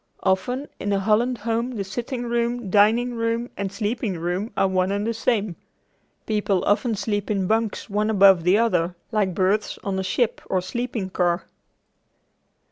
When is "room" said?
2.23-2.71, 3.13-3.51, 4.17-4.51